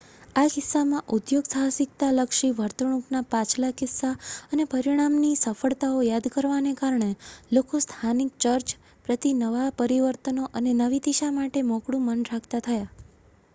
આ 0.35 0.51
કિસ્સામાં 0.51 1.09
ઉદ્યોગસાહસિકતાલક્ષી 1.15 2.47
વર્તણૂકના 2.53 3.21
પાછલા 3.29 3.69
કિસ્સા 3.73 4.13
અને 4.49 4.65
પરિણામી 4.65 5.33
સફળતાઓ 5.35 5.99
યાદ 6.03 6.29
કરવાને 6.31 6.73
કારણે 6.75 7.09
લોકો 7.51 7.81
સ્થાનિક 7.81 8.31
ચર્ચ 8.39 8.75
પ્રતિ 9.05 9.33
નવાં 9.35 9.75
પરિવર્તનો 9.77 10.47
અને 10.53 10.73
નવી 10.79 11.03
દિશા 11.03 11.29
માટે 11.31 11.63
મોકળું 11.67 12.07
મન 12.07 12.25
રાખતા 12.31 12.63
થયા 12.63 12.89